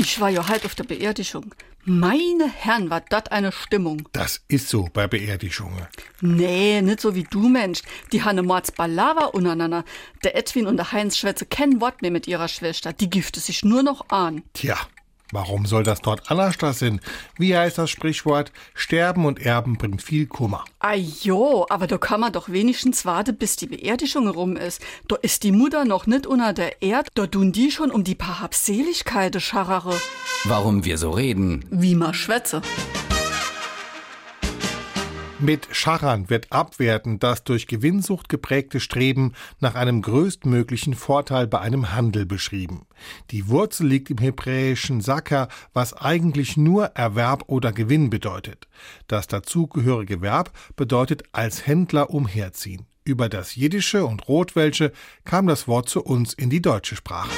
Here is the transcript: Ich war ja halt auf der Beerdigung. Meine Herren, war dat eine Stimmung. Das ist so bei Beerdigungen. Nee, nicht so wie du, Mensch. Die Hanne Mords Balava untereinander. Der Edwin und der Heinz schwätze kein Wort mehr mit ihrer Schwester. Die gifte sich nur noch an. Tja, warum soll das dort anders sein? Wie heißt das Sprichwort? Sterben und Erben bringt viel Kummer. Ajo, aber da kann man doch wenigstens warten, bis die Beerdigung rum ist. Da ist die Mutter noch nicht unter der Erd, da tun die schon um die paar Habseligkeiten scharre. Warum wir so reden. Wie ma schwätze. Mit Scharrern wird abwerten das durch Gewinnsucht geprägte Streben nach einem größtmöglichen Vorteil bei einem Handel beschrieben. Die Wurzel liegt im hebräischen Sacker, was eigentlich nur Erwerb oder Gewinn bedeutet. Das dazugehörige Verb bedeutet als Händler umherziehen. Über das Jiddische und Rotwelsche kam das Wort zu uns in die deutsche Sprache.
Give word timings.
Ich 0.00 0.20
war 0.20 0.30
ja 0.30 0.46
halt 0.46 0.64
auf 0.64 0.76
der 0.76 0.84
Beerdigung. 0.84 1.52
Meine 1.84 2.48
Herren, 2.48 2.88
war 2.88 3.00
dat 3.00 3.32
eine 3.32 3.50
Stimmung. 3.50 4.08
Das 4.12 4.42
ist 4.46 4.68
so 4.68 4.88
bei 4.92 5.08
Beerdigungen. 5.08 5.88
Nee, 6.20 6.80
nicht 6.82 7.00
so 7.00 7.16
wie 7.16 7.24
du, 7.24 7.48
Mensch. 7.48 7.80
Die 8.12 8.22
Hanne 8.22 8.42
Mords 8.42 8.70
Balava 8.70 9.24
untereinander. 9.24 9.84
Der 10.22 10.36
Edwin 10.36 10.68
und 10.68 10.76
der 10.76 10.92
Heinz 10.92 11.18
schwätze 11.18 11.46
kein 11.46 11.80
Wort 11.80 12.00
mehr 12.00 12.12
mit 12.12 12.28
ihrer 12.28 12.46
Schwester. 12.46 12.92
Die 12.92 13.10
gifte 13.10 13.40
sich 13.40 13.64
nur 13.64 13.82
noch 13.82 14.08
an. 14.10 14.42
Tja, 14.52 14.78
warum 15.32 15.66
soll 15.66 15.82
das 15.82 16.00
dort 16.00 16.30
anders 16.30 16.56
sein? 16.78 17.00
Wie 17.36 17.56
heißt 17.56 17.78
das 17.78 17.90
Sprichwort? 17.90 18.52
Sterben 18.74 19.26
und 19.26 19.38
Erben 19.38 19.76
bringt 19.76 20.02
viel 20.02 20.26
Kummer. 20.26 20.64
Ajo, 20.78 21.66
aber 21.68 21.86
da 21.86 21.98
kann 21.98 22.20
man 22.20 22.32
doch 22.32 22.48
wenigstens 22.48 23.04
warten, 23.04 23.36
bis 23.36 23.56
die 23.56 23.66
Beerdigung 23.66 24.28
rum 24.28 24.56
ist. 24.56 24.80
Da 25.08 25.16
ist 25.16 25.42
die 25.42 25.52
Mutter 25.52 25.84
noch 25.84 26.06
nicht 26.06 26.26
unter 26.26 26.52
der 26.52 26.82
Erd, 26.82 27.08
da 27.14 27.26
tun 27.26 27.52
die 27.52 27.70
schon 27.70 27.90
um 27.90 28.04
die 28.04 28.14
paar 28.14 28.40
Habseligkeiten 28.40 29.40
scharre. 29.40 29.94
Warum 30.44 30.84
wir 30.84 30.98
so 30.98 31.10
reden. 31.10 31.64
Wie 31.70 31.94
ma 31.94 32.14
schwätze. 32.14 32.62
Mit 35.40 35.68
Scharrern 35.70 36.30
wird 36.30 36.50
abwerten 36.50 37.20
das 37.20 37.44
durch 37.44 37.68
Gewinnsucht 37.68 38.28
geprägte 38.28 38.80
Streben 38.80 39.34
nach 39.60 39.76
einem 39.76 40.02
größtmöglichen 40.02 40.94
Vorteil 40.94 41.46
bei 41.46 41.60
einem 41.60 41.92
Handel 41.92 42.26
beschrieben. 42.26 42.86
Die 43.30 43.46
Wurzel 43.48 43.86
liegt 43.86 44.10
im 44.10 44.18
hebräischen 44.18 45.00
Sacker, 45.00 45.46
was 45.72 45.94
eigentlich 45.94 46.56
nur 46.56 46.86
Erwerb 46.86 47.44
oder 47.46 47.72
Gewinn 47.72 48.10
bedeutet. 48.10 48.66
Das 49.06 49.28
dazugehörige 49.28 50.22
Verb 50.22 50.50
bedeutet 50.74 51.22
als 51.30 51.68
Händler 51.68 52.10
umherziehen. 52.10 52.86
Über 53.04 53.28
das 53.28 53.54
Jiddische 53.54 54.04
und 54.04 54.26
Rotwelsche 54.26 54.90
kam 55.24 55.46
das 55.46 55.68
Wort 55.68 55.88
zu 55.88 56.02
uns 56.02 56.34
in 56.34 56.50
die 56.50 56.60
deutsche 56.60 56.96
Sprache. 56.96 57.30